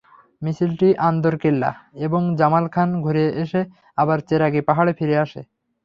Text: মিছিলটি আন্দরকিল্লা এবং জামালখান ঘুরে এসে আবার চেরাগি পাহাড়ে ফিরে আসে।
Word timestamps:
মিছিলটি 0.41 0.87
আন্দরকিল্লা 1.07 1.71
এবং 2.05 2.21
জামালখান 2.39 2.89
ঘুরে 3.01 3.25
এসে 3.43 3.61
আবার 3.97 4.17
চেরাগি 4.27 4.61
পাহাড়ে 4.67 4.93
ফিরে 4.93 5.15
আসে। 5.17 5.41